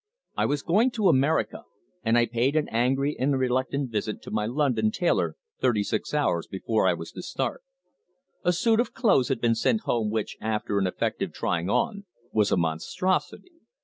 I 0.35 0.47
was 0.47 0.63
going 0.63 0.89
to 0.97 1.09
America, 1.09 1.65
and 2.03 2.17
I 2.17 2.25
paid 2.25 2.55
an 2.55 2.67
angry 2.69 3.15
and 3.19 3.37
reluctant 3.37 3.91
visit 3.91 4.19
to 4.23 4.31
my 4.31 4.47
London 4.47 4.89
tailor 4.89 5.35
thirty 5.59 5.83
six 5.83 6.11
hours 6.11 6.47
before 6.47 6.87
I 6.87 6.95
was 6.95 7.11
to 7.11 7.21
start. 7.21 7.61
A 8.43 8.51
suit 8.51 8.79
of 8.79 8.93
clothes 8.95 9.29
had 9.29 9.39
been 9.39 9.53
sent 9.53 9.81
home 9.81 10.09
which, 10.09 10.37
after 10.41 10.79
an 10.79 10.87
effective 10.87 11.33
trying 11.33 11.69
on, 11.69 12.05
was 12.33 12.51
a 12.51 12.57
monstrosity. 12.57 13.51